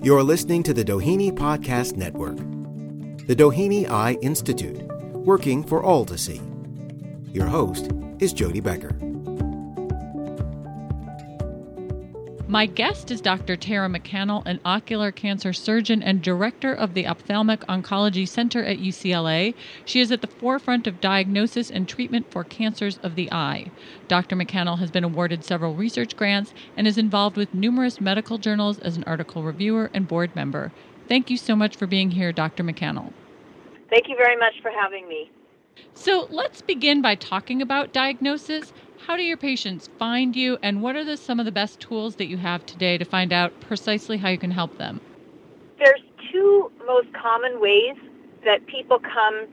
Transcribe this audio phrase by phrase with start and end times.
[0.00, 2.36] You're listening to the Doheny Podcast Network.
[3.26, 4.80] The Doheny Eye Institute,
[5.12, 6.40] working for all to see.
[7.32, 9.07] Your host is Jody Becker.
[12.58, 13.54] My guest is Dr.
[13.54, 19.54] Tara McCannel, an ocular cancer surgeon and director of the Ophthalmic Oncology Center at UCLA.
[19.84, 23.70] She is at the forefront of diagnosis and treatment for cancers of the eye.
[24.08, 24.34] Dr.
[24.34, 28.96] McCannel has been awarded several research grants and is involved with numerous medical journals as
[28.96, 30.72] an article reviewer and board member.
[31.06, 32.64] Thank you so much for being here, Dr.
[32.64, 33.12] McCannel.
[33.88, 35.30] Thank you very much for having me.
[35.94, 38.72] So let's begin by talking about diagnosis.
[39.06, 42.16] How do your patients find you, and what are the, some of the best tools
[42.16, 45.00] that you have today to find out precisely how you can help them?
[45.78, 47.96] There's two most common ways
[48.44, 49.46] that people come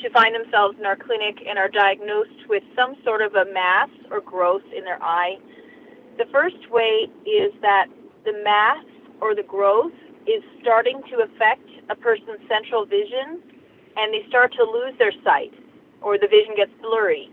[0.00, 3.90] to find themselves in our clinic and are diagnosed with some sort of a mass
[4.10, 5.36] or growth in their eye.
[6.18, 7.86] The first way is that
[8.24, 8.84] the mass
[9.20, 9.92] or the growth
[10.26, 13.42] is starting to affect a person's central vision
[13.96, 15.52] and they start to lose their sight
[16.00, 17.30] or the vision gets blurry.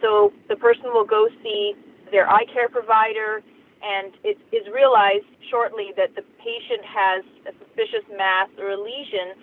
[0.00, 1.74] So the person will go see
[2.10, 3.42] their eye care provider,
[3.82, 9.36] and it is realized shortly that the patient has a suspicious mass or a lesion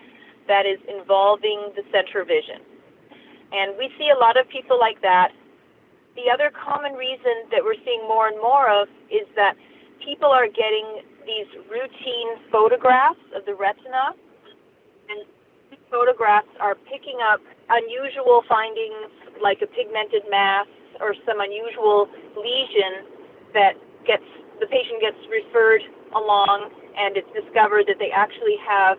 [0.47, 2.61] that is involving the center vision.
[3.51, 5.31] And we see a lot of people like that.
[6.15, 9.55] The other common reason that we're seeing more and more of is that
[10.03, 14.15] people are getting these routine photographs of the retina,
[15.89, 20.67] photographs are picking up unusual findings like a pigmented mass
[20.99, 23.05] or some unusual lesion
[23.53, 23.73] that
[24.05, 24.25] gets
[24.59, 25.81] the patient gets referred
[26.15, 28.97] along and it's discovered that they actually have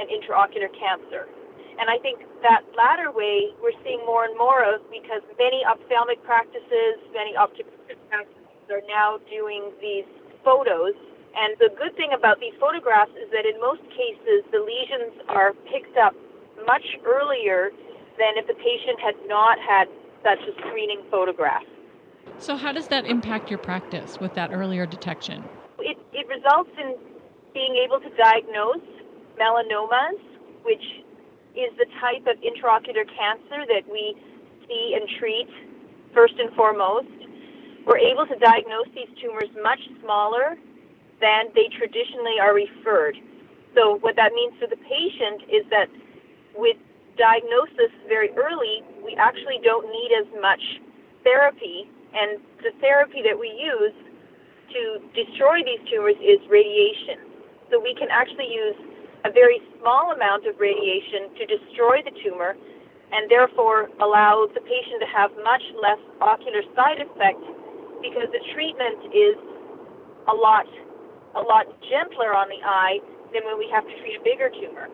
[0.00, 1.28] an intraocular cancer.
[1.76, 6.22] And I think that latter way we're seeing more and more of because many ophthalmic
[6.24, 7.72] practices, many optical
[8.08, 10.06] practices are now doing these
[10.46, 10.94] photos.
[11.34, 15.52] And the good thing about these photographs is that in most cases the lesions are
[15.66, 16.14] picked up
[16.66, 17.70] much earlier
[18.18, 19.88] than if the patient had not had
[20.22, 21.62] such a screening photograph.
[22.38, 25.44] So, how does that impact your practice with that earlier detection?
[25.78, 26.96] It, it results in
[27.52, 28.82] being able to diagnose
[29.38, 30.18] melanomas,
[30.64, 30.82] which
[31.54, 34.16] is the type of intraocular cancer that we
[34.66, 35.48] see and treat
[36.12, 37.06] first and foremost.
[37.86, 40.56] We're able to diagnose these tumors much smaller
[41.20, 43.16] than they traditionally are referred.
[43.74, 45.88] So, what that means for the patient is that
[46.54, 46.76] with
[47.16, 50.62] diagnosis very early, we actually don't need as much
[51.22, 51.88] therapy.
[52.14, 53.94] And the therapy that we use
[54.74, 57.18] to destroy these tumors is radiation.
[57.70, 58.76] So we can actually use
[59.24, 62.54] a very small amount of radiation to destroy the tumor
[63.12, 67.46] and therefore allow the patient to have much less ocular side effects
[68.02, 69.36] because the treatment is
[70.28, 70.66] a lot
[71.34, 72.98] a lot gentler on the eye
[73.32, 74.86] than when we have to treat a bigger tumor.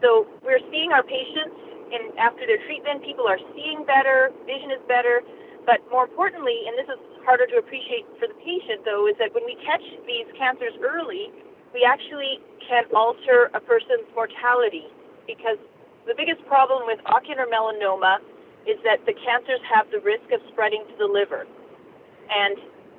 [0.00, 1.56] So we're seeing our patients,
[1.92, 5.20] and after their treatment, people are seeing better, vision is better.
[5.68, 9.36] But more importantly, and this is harder to appreciate for the patient, though, is that
[9.36, 11.28] when we catch these cancers early,
[11.76, 14.88] we actually can alter a person's mortality
[15.26, 15.60] because
[16.08, 18.18] the biggest problem with ocular melanoma
[18.66, 21.46] is that the cancers have the risk of spreading to the liver.
[22.32, 22.56] And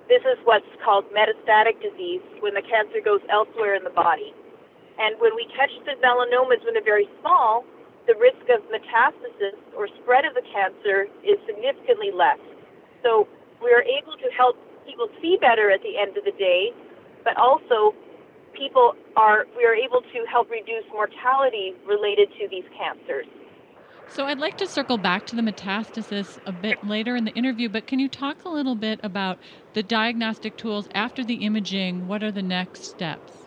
[0.08, 4.34] this is what's called metastatic disease when the cancer goes elsewhere in the body.
[5.00, 7.66] And when we catch the melanomas when they're very small,
[8.08, 12.40] the risk of metastasis or spread of the cancer is significantly less.
[13.04, 13.28] So
[13.62, 16.74] we're able to help people see better at the end of the day,
[17.24, 17.94] but also
[18.54, 23.28] people are we are able to help reduce mortality related to these cancers.
[24.10, 27.70] So I'd like to circle back to the metastasis a bit later in the interview,
[27.70, 29.40] but can you talk a little bit about
[29.74, 32.08] the diagnostic tools after the imaging?
[32.08, 33.41] What are the next steps?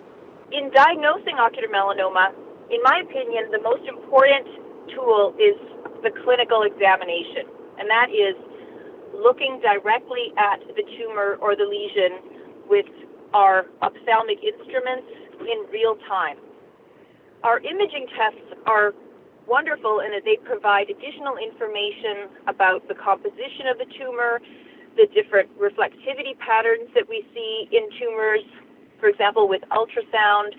[0.53, 2.32] In diagnosing ocular melanoma,
[2.71, 4.47] in my opinion, the most important
[4.93, 5.56] tool is
[6.03, 8.37] the clinical examination, and that is
[9.14, 12.19] looking directly at the tumor or the lesion
[12.69, 12.87] with
[13.32, 15.08] our ophthalmic instruments
[15.41, 16.37] in real time.
[17.43, 18.94] Our imaging tests are
[19.47, 24.40] wonderful in that they provide additional information about the composition of the tumor,
[24.97, 28.44] the different reflectivity patterns that we see in tumors,
[29.04, 30.56] for example, with ultrasound,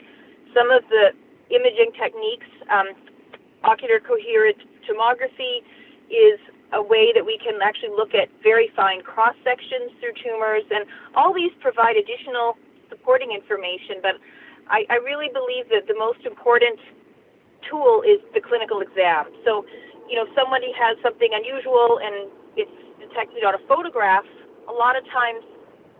[0.54, 1.10] some of the
[1.50, 2.94] imaging techniques, um,
[3.66, 5.66] ocular coherent tomography
[6.14, 6.38] is
[6.78, 10.86] a way that we can actually look at very fine cross sections through tumors, and
[11.18, 12.54] all these provide additional
[12.94, 13.98] supporting information.
[13.98, 14.22] But
[14.70, 16.78] I, I really believe that the most important
[17.66, 19.26] tool is the clinical exam.
[19.42, 19.66] So,
[20.06, 24.30] you know, if somebody has something unusual and it's detected on a photograph,
[24.70, 25.42] a lot of times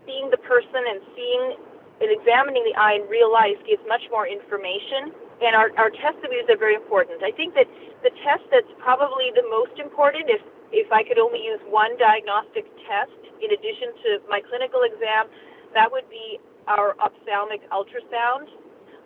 [0.06, 1.58] seeing the person and seeing
[2.00, 5.12] and examining the eye in real life gives much more information.
[5.40, 7.24] And our, our test we use are very important.
[7.24, 7.68] I think that
[8.04, 10.40] the test that's probably the most important, if,
[10.72, 15.28] if I could only use one diagnostic test in addition to my clinical exam,
[15.72, 18.48] that would be our ophthalmic ultrasound,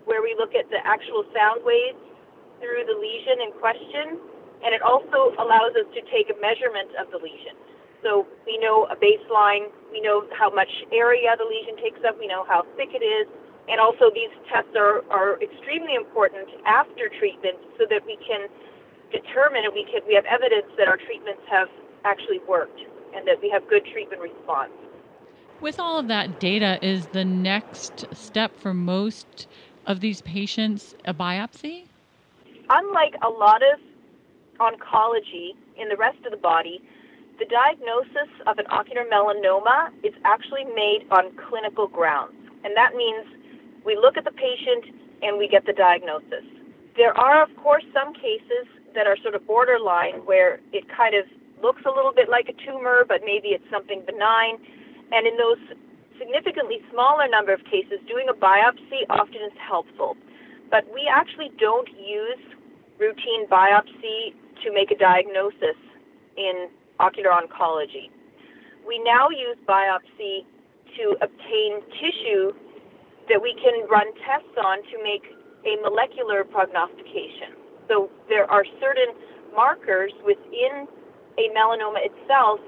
[0.07, 1.99] where we look at the actual sound waves
[2.59, 4.19] through the lesion in question.
[4.63, 7.57] And it also allows us to take a measurement of the lesion.
[8.03, 12.27] So we know a baseline, we know how much area the lesion takes up, we
[12.27, 13.29] know how thick it is,
[13.69, 18.49] and also these tests are, are extremely important after treatment so that we can
[19.13, 21.69] determine and we can we have evidence that our treatments have
[22.05, 22.81] actually worked
[23.15, 24.73] and that we have good treatment response.
[25.61, 29.47] With all of that data, is the next step for most
[29.87, 31.85] of these patients a biopsy?
[32.71, 33.79] Unlike a lot of
[34.59, 36.81] oncology in the rest of the body,
[37.41, 42.37] the diagnosis of an ocular melanoma is actually made on clinical grounds.
[42.65, 43.25] And that means
[43.85, 44.93] we look at the patient
[45.23, 46.45] and we get the diagnosis.
[46.97, 51.25] There are, of course, some cases that are sort of borderline where it kind of
[51.63, 54.61] looks a little bit like a tumor, but maybe it's something benign.
[55.11, 55.59] And in those
[56.19, 60.15] significantly smaller number of cases, doing a biopsy often is helpful.
[60.71, 62.45] But we actually don't use
[63.01, 65.81] routine biopsy to make a diagnosis
[66.37, 66.69] in
[67.01, 68.13] ocular oncology.
[68.87, 70.45] We now use biopsy
[71.01, 72.53] to obtain tissue
[73.29, 75.25] that we can run tests on to make
[75.65, 77.57] a molecular prognostication.
[77.89, 79.15] So there are certain
[79.55, 80.87] markers within
[81.39, 82.61] a melanoma itself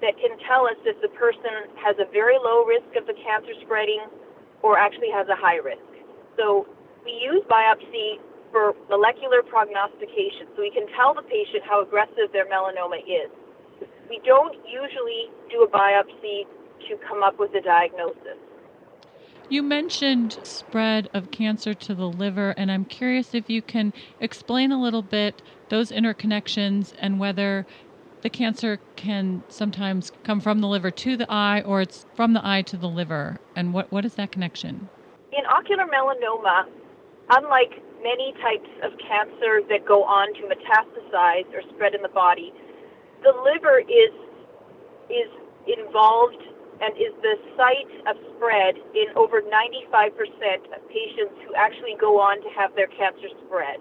[0.00, 3.54] that can tell us if the person has a very low risk of the cancer
[3.64, 4.04] spreading
[4.62, 5.84] or actually has a high risk.
[6.36, 6.66] So
[7.04, 8.20] we use biopsy
[8.52, 13.30] for molecular prognostication so we can tell the patient how aggressive their melanoma is
[14.08, 16.46] we don't usually do a biopsy
[16.88, 18.38] to come up with a diagnosis.
[19.48, 24.72] You mentioned spread of cancer to the liver, and I'm curious if you can explain
[24.72, 27.64] a little bit those interconnections and whether
[28.22, 32.44] the cancer can sometimes come from the liver to the eye or it's from the
[32.44, 33.38] eye to the liver.
[33.54, 34.88] And what, what is that connection?
[35.32, 36.64] In ocular melanoma,
[37.30, 42.52] unlike many types of cancer that go on to metastasize or spread in the body,
[43.22, 44.12] the liver is
[45.08, 45.30] is
[45.66, 46.42] involved
[46.80, 50.12] and is the site of spread in over 95%
[50.76, 53.80] of patients who actually go on to have their cancer spread.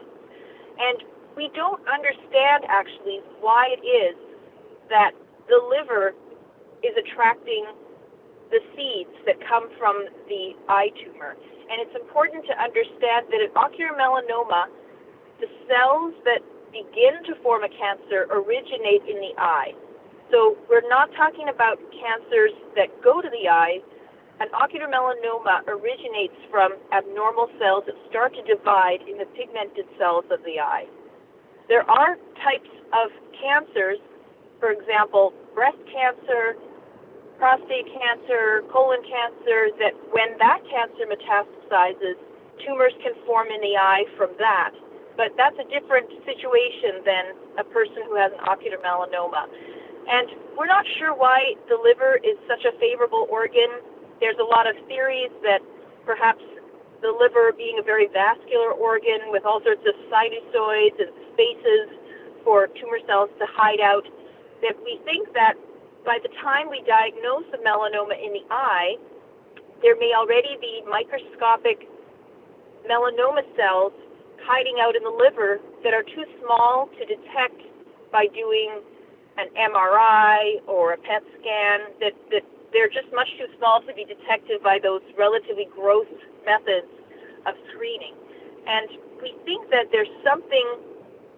[0.79, 1.03] And
[1.35, 4.15] we don't understand actually why it is
[4.89, 5.11] that
[5.47, 6.13] the liver
[6.83, 7.65] is attracting
[8.51, 11.35] the seeds that come from the eye tumor.
[11.67, 14.69] And it's important to understand that in ocular melanoma,
[15.41, 16.39] the cells that
[16.75, 19.71] begin to form a cancer originate in the eye.
[20.27, 23.79] So we're not talking about cancers that go to the eye.
[24.43, 30.27] An ocular melanoma originates from abnormal cells that start to divide in the pigmented cells
[30.27, 30.83] of the eye.
[31.71, 34.03] There are types of cancers,
[34.59, 36.59] for example, breast cancer,
[37.39, 42.19] prostate cancer, colon cancer, that when that cancer metastasizes,
[42.67, 44.75] tumors can form in the eye from that
[45.17, 49.47] but that's a different situation than a person who has an ocular melanoma.
[50.07, 53.81] And we're not sure why the liver is such a favorable organ.
[54.19, 55.59] There's a lot of theories that
[56.05, 56.43] perhaps
[57.01, 61.89] the liver being a very vascular organ with all sorts of sinusoids and spaces
[62.43, 64.05] for tumor cells to hide out,
[64.61, 65.55] that we think that
[66.05, 68.95] by the time we diagnose a melanoma in the eye,
[69.81, 71.89] there may already be microscopic
[72.85, 73.91] melanoma cells
[74.43, 77.61] hiding out in the liver that are too small to detect
[78.11, 78.81] by doing
[79.37, 84.05] an MRI or a PET scan, that, that they're just much too small to be
[84.05, 86.07] detected by those relatively gross
[86.45, 86.87] methods
[87.45, 88.15] of screening.
[88.67, 88.89] And
[89.21, 90.65] we think that there's something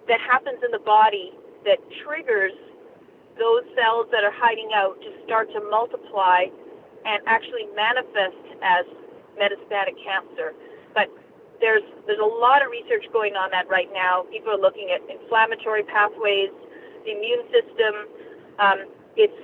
[0.08, 1.34] that happens in the body
[1.66, 2.54] that triggers
[3.38, 6.46] those cells that are hiding out to start to multiply
[7.06, 8.86] and actually manifest as
[9.38, 10.54] metastatic cancer.
[11.60, 14.26] There's there's a lot of research going on that right now.
[14.32, 16.54] People are looking at inflammatory pathways,
[17.06, 17.94] the immune system.
[18.60, 18.78] Um,
[19.16, 19.38] it's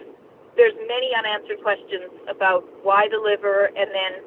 [0.55, 4.22] there's many unanswered questions about why the liver, and then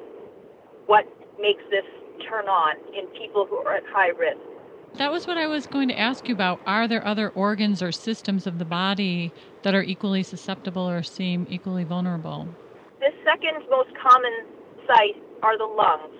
[0.85, 1.07] what
[1.39, 1.85] makes this
[2.27, 4.39] turn on in people who are at high risk.
[4.95, 6.59] That was what I was going to ask you about.
[6.65, 11.45] Are there other organs or systems of the body that are equally susceptible or seem
[11.49, 12.47] equally vulnerable?
[12.99, 14.33] The second most common
[14.87, 16.15] site are the lungs.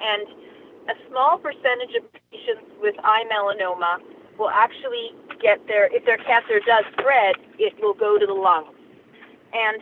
[0.00, 0.26] And
[0.88, 4.00] a small percentage of patients with eye melanoma
[4.38, 8.74] will actually get their, if their cancer does spread, it will go to the lungs.
[9.52, 9.80] And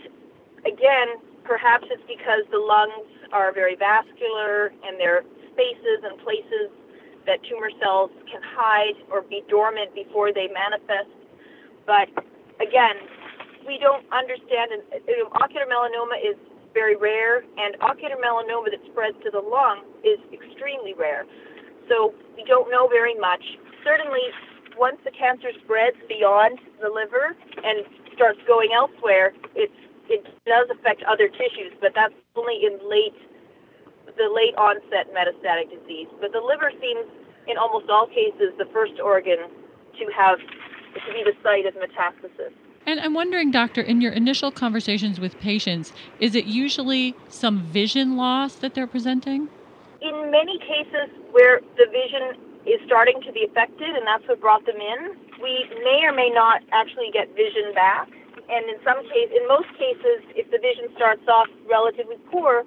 [0.66, 6.71] again, perhaps it's because the lungs are very vascular and they're spaces and places
[7.26, 11.11] that tumor cells can hide or be dormant before they manifest.
[11.87, 12.09] But
[12.61, 12.97] again,
[13.66, 14.82] we don't understand, and
[15.40, 16.37] ocular melanoma is
[16.75, 21.25] very rare, and ocular melanoma that spreads to the lung is extremely rare.
[21.88, 23.42] So we don't know very much.
[23.85, 24.23] Certainly,
[24.78, 29.75] once the cancer spreads beyond the liver and starts going elsewhere, it's,
[30.09, 33.14] it does affect other tissues, but that's only in late
[34.16, 36.09] the late onset metastatic disease.
[36.21, 37.06] But the liver seems,
[37.49, 39.38] in almost all cases, the first organ
[39.99, 42.52] to have to be the site of metastasis.
[42.85, 48.16] And I'm wondering, doctor, in your initial conversations with patients, is it usually some vision
[48.16, 49.49] loss that they're presenting?
[50.32, 54.80] Many cases where the vision is starting to be affected, and that's what brought them
[54.80, 55.12] in,
[55.44, 58.08] we may or may not actually get vision back.
[58.48, 62.64] And in some cases, in most cases, if the vision starts off relatively poor,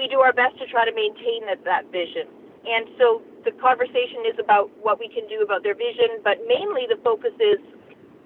[0.00, 2.24] we do our best to try to maintain that, that vision.
[2.64, 6.88] And so the conversation is about what we can do about their vision, but mainly
[6.88, 7.60] the focus is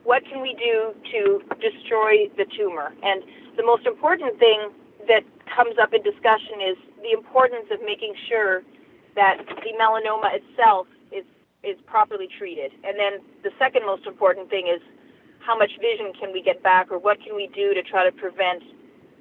[0.07, 2.95] what can we do to destroy the tumor?
[3.03, 3.27] And
[3.59, 4.71] the most important thing
[5.09, 8.63] that comes up in discussion is the importance of making sure
[9.15, 11.25] that the melanoma itself is,
[11.63, 12.73] is properly treated.
[12.85, 14.81] And then the second most important thing is
[15.41, 18.13] how much vision can we get back or what can we do to try to
[18.13, 18.63] prevent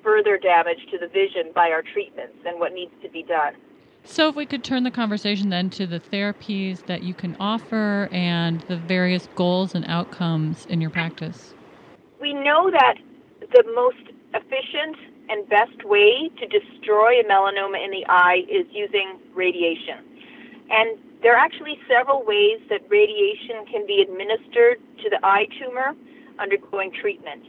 [0.04, 3.54] further damage to the vision by our treatments and what needs to be done.
[4.04, 8.08] So, if we could turn the conversation then to the therapies that you can offer
[8.12, 11.56] and the various goals and outcomes in your practice.
[12.22, 12.98] We know that
[13.39, 19.20] the most efficient and best way to destroy a melanoma in the eye is using
[19.34, 20.00] radiation.
[20.70, 25.96] And there are actually several ways that radiation can be administered to the eye tumor
[26.39, 27.44] undergoing treatment.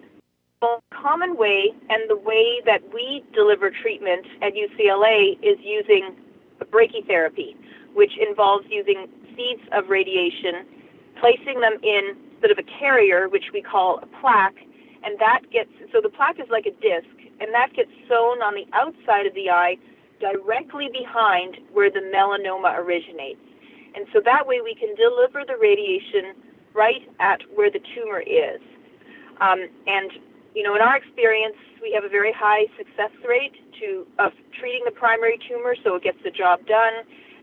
[0.60, 6.16] The common way and the way that we deliver treatment at UCLA is using
[6.64, 7.54] brachytherapy,
[7.94, 9.06] which involves using
[9.36, 10.64] seeds of radiation,
[11.20, 14.56] placing them in sort of a carrier, which we call a plaque,
[15.04, 17.08] and that gets so the plaque is like a disc,
[17.40, 19.76] and that gets sewn on the outside of the eye
[20.20, 23.40] directly behind where the melanoma originates.
[23.94, 26.34] And so that way we can deliver the radiation
[26.74, 28.60] right at where the tumor is.
[29.40, 30.10] Um, and
[30.54, 34.82] you know, in our experience, we have a very high success rate to of treating
[34.84, 36.92] the primary tumor, so it gets the job done.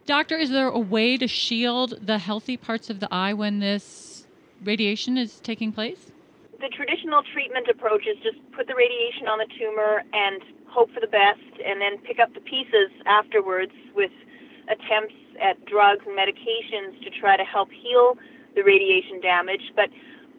[0.06, 4.26] Doctor, is there a way to shield the healthy parts of the eye when this
[4.64, 6.12] radiation is taking place?
[6.64, 10.40] The traditional treatment approach is just put the radiation on the tumor and
[10.72, 14.16] hope for the best, and then pick up the pieces afterwards with
[14.72, 18.16] attempts at drugs and medications to try to help heal
[18.56, 19.76] the radiation damage.
[19.76, 19.90] But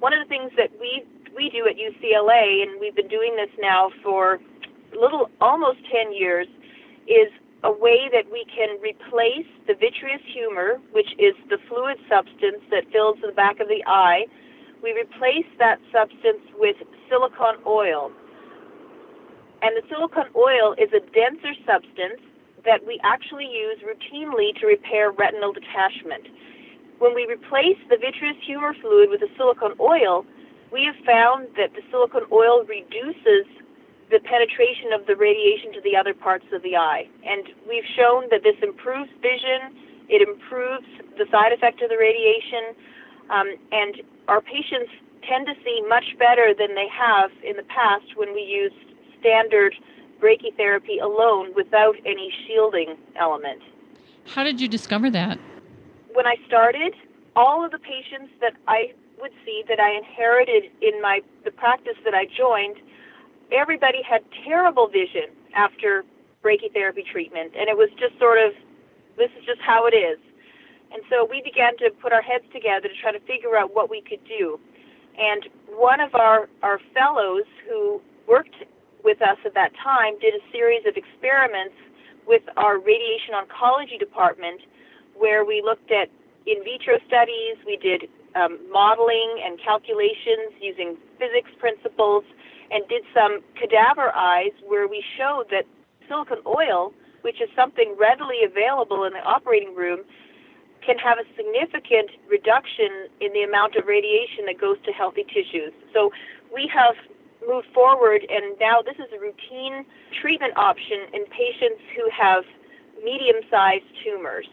[0.00, 1.04] one of the things that we
[1.36, 4.40] we do at UCLA, and we've been doing this now for
[4.96, 6.48] a little almost 10 years,
[7.06, 7.28] is
[7.64, 12.90] a way that we can replace the vitreous humor, which is the fluid substance that
[12.92, 14.24] fills the back of the eye.
[14.84, 16.76] We replace that substance with
[17.08, 18.12] silicone oil.
[19.62, 22.20] And the silicone oil is a denser substance
[22.68, 26.28] that we actually use routinely to repair retinal detachment.
[26.98, 30.26] When we replace the vitreous humor fluid with the silicone oil,
[30.70, 33.48] we have found that the silicone oil reduces
[34.12, 37.08] the penetration of the radiation to the other parts of the eye.
[37.24, 39.80] And we've shown that this improves vision,
[40.12, 40.84] it improves
[41.16, 42.76] the side effect of the radiation,
[43.32, 44.90] um, and our patients
[45.28, 48.72] tend to see much better than they have in the past when we use
[49.20, 49.74] standard
[50.20, 53.60] brachytherapy alone without any shielding element.
[54.26, 55.38] How did you discover that?
[56.12, 56.94] When I started,
[57.36, 61.96] all of the patients that I would see that I inherited in my the practice
[62.04, 62.76] that I joined,
[63.52, 66.04] everybody had terrible vision after
[66.42, 68.52] brachytherapy treatment, and it was just sort of
[69.16, 70.18] this is just how it is.
[70.94, 73.90] And so we began to put our heads together to try to figure out what
[73.90, 74.60] we could do.
[75.18, 78.54] And one of our, our fellows who worked
[79.02, 81.74] with us at that time did a series of experiments
[82.26, 84.62] with our radiation oncology department
[85.18, 86.08] where we looked at
[86.46, 92.24] in vitro studies, we did um, modeling and calculations using physics principles
[92.70, 95.64] and did some cadaver eyes where we showed that
[96.08, 100.00] silicone oil, which is something readily available in the operating room,
[100.84, 105.72] can have a significant reduction in the amount of radiation that goes to healthy tissues.
[105.92, 106.12] So
[106.52, 106.94] we have
[107.46, 109.84] moved forward, and now this is a routine
[110.20, 112.44] treatment option in patients who have
[113.02, 114.46] medium sized tumors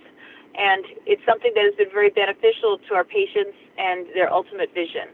[0.55, 5.07] and it's something that has been very beneficial to our patients and their ultimate vision.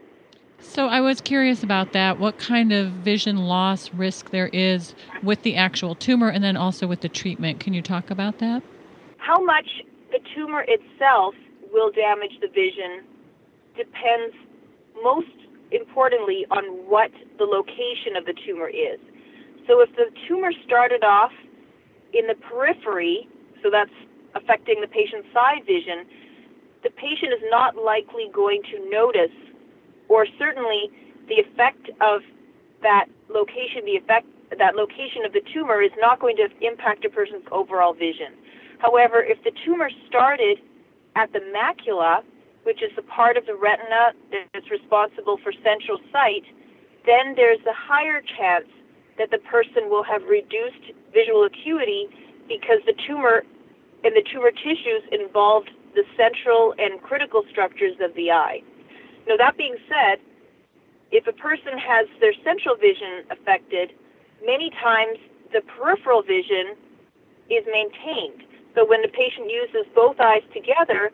[0.60, 2.18] So I was curious about that.
[2.18, 6.86] What kind of vision loss risk there is with the actual tumor and then also
[6.86, 7.60] with the treatment?
[7.60, 8.62] Can you talk about that?
[9.18, 9.68] How much
[10.10, 11.34] the tumor itself
[11.72, 13.04] will damage the vision
[13.76, 14.34] depends
[15.02, 15.26] most
[15.70, 18.98] importantly on what the location of the tumor is.
[19.66, 21.32] So if the tumor started off
[22.14, 23.28] in the periphery,
[23.62, 23.92] so that's
[24.34, 26.06] affecting the patient's side vision,
[26.82, 29.34] the patient is not likely going to notice,
[30.08, 30.90] or certainly
[31.28, 32.22] the effect of
[32.82, 34.26] that location, the effect
[34.58, 38.32] that location of the tumor is not going to impact a person's overall vision.
[38.78, 40.58] However, if the tumor started
[41.16, 42.22] at the macula,
[42.64, 44.12] which is the part of the retina
[44.52, 46.44] that's responsible for central sight,
[47.06, 48.68] then there's a higher chance
[49.18, 52.08] that the person will have reduced visual acuity
[52.46, 53.42] because the tumor
[54.04, 58.62] and the tumor tissues involved the central and critical structures of the eye.
[59.26, 60.20] Now, that being said,
[61.10, 63.92] if a person has their central vision affected,
[64.44, 65.18] many times
[65.52, 66.76] the peripheral vision
[67.50, 68.44] is maintained.
[68.78, 71.10] So when the patient uses both eyes together,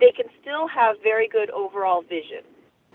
[0.00, 2.42] they can still have very good overall vision.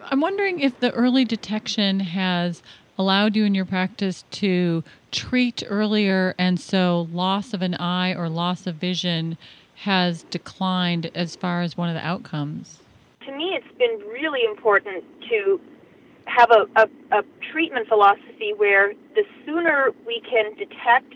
[0.02, 2.62] I'm wondering if the early detection has
[2.98, 8.28] allowed you in your practice to treat earlier and so loss of an eye or
[8.28, 9.38] loss of vision
[9.76, 12.80] has declined as far as one of the outcomes?
[13.26, 15.62] To me, it's been really important to
[16.26, 21.16] have a, a, a treatment philosophy where the sooner we can detect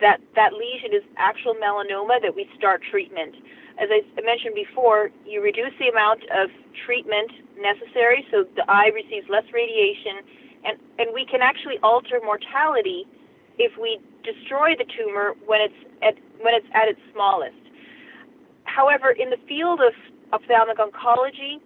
[0.00, 3.34] that that lesion is actual melanoma that we start treatment.
[3.78, 6.48] As I mentioned before, you reduce the amount of
[6.84, 10.24] treatment necessary so the eye receives less radiation
[10.64, 13.06] and, and we can actually alter mortality
[13.58, 17.56] if we destroy the tumor when it's at when it's at its smallest.
[18.64, 19.94] However, in the field of
[20.32, 21.60] ophthalmic oncology,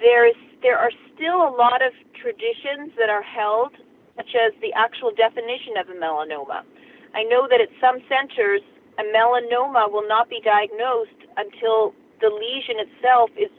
[0.00, 3.72] there's there are still a lot of traditions that are held,
[4.16, 6.62] such as the actual definition of a melanoma.
[7.14, 8.60] I know that at some centers,
[8.98, 13.50] a melanoma will not be diagnosed until the lesion itself is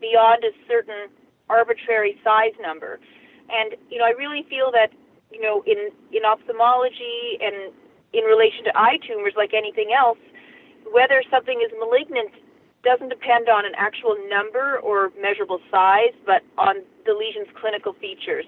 [0.00, 1.08] beyond a certain
[1.48, 2.98] arbitrary size number.
[3.50, 4.90] And you know, I really feel that
[5.30, 7.72] you know, in in ophthalmology and
[8.12, 10.18] in relation to eye tumors, like anything else,
[10.92, 12.30] whether something is malignant
[12.84, 18.44] doesn't depend on an actual number or measurable size, but on the lesion's clinical features.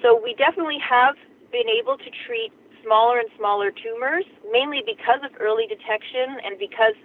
[0.00, 1.16] So we definitely have
[1.50, 2.52] been able to treat
[2.88, 6.96] smaller and smaller tumors, mainly because of early detection and because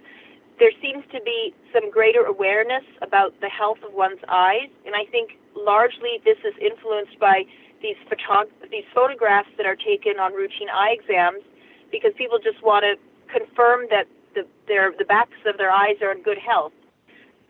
[0.58, 4.72] there seems to be some greater awareness about the health of one's eyes.
[4.86, 7.44] And I think largely this is influenced by
[7.82, 11.44] these, photog- these photographs that are taken on routine eye exams
[11.92, 12.96] because people just want to
[13.28, 16.72] confirm that the, their, the backs of their eyes are in good health.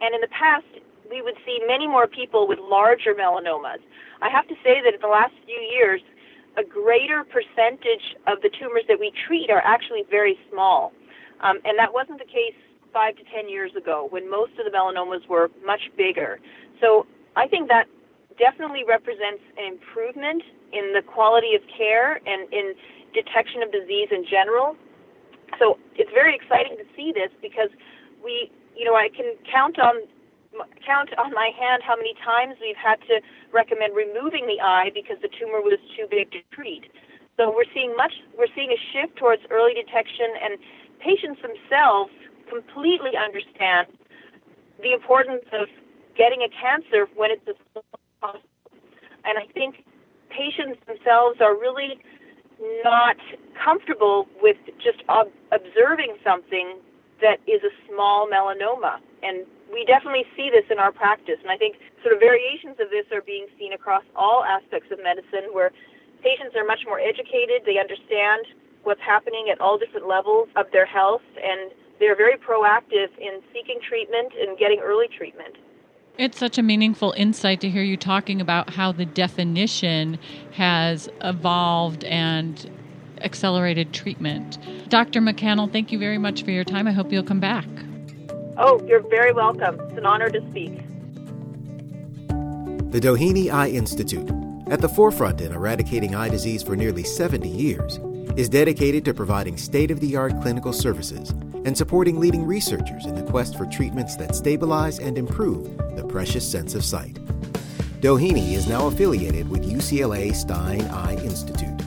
[0.01, 0.67] And in the past,
[1.11, 3.79] we would see many more people with larger melanomas.
[4.23, 6.01] I have to say that in the last few years,
[6.57, 10.93] a greater percentage of the tumors that we treat are actually very small.
[11.41, 12.55] Um, and that wasn't the case
[12.93, 16.39] five to ten years ago when most of the melanomas were much bigger.
[16.81, 17.87] So I think that
[18.39, 22.75] definitely represents an improvement in the quality of care and in
[23.13, 24.77] detection of disease in general.
[25.59, 27.71] So it's very exciting to see this because
[28.23, 30.03] we, you know, I can count on
[30.87, 33.21] count on my hand how many times we've had to
[33.53, 36.91] recommend removing the eye because the tumor was too big to treat.
[37.37, 40.59] So we're seeing much we're seeing a shift towards early detection and
[41.01, 42.13] patients themselves
[42.49, 43.89] completely understand
[44.83, 45.67] the importance of
[46.17, 48.79] getting a cancer when it's as small as possible.
[49.25, 49.85] And I think
[50.31, 51.99] patients themselves are really
[52.85, 53.17] not
[53.63, 56.79] comfortable with just ob- observing something
[57.21, 58.99] that is a small melanoma.
[59.23, 61.43] And we definitely see this in our practice.
[61.43, 65.03] And I think sort of variations of this are being seen across all aspects of
[65.03, 65.73] medicine where
[66.23, 68.47] patients are much more educated, they understand
[68.85, 73.79] what's happening at all different levels of their health, and they're very proactive in seeking
[73.87, 75.57] treatment and getting early treatment.
[76.17, 80.19] It's such a meaningful insight to hear you talking about how the definition
[80.53, 82.71] has evolved and
[83.23, 84.59] accelerated treatment.
[84.89, 85.21] Dr.
[85.21, 86.87] McCannel, thank you very much for your time.
[86.87, 87.67] I hope you'll come back.
[88.57, 89.81] Oh, you're very welcome.
[89.81, 90.77] It's an honor to speak.
[92.93, 94.31] The Doheny Eye Institute,
[94.69, 97.99] at the forefront in eradicating eye disease for nearly 70 years,
[98.37, 101.31] is dedicated to providing state of the art clinical services
[101.65, 106.49] and supporting leading researchers in the quest for treatments that stabilize and improve the precious
[106.49, 107.15] sense of sight.
[108.01, 111.83] Doheny is now affiliated with UCLA Stein Eye Institute.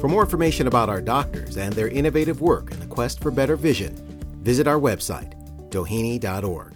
[0.00, 3.54] For more information about our doctors and their innovative work in the quest for better
[3.54, 3.94] vision,
[4.42, 5.35] visit our website,
[5.76, 6.75] doheny.org.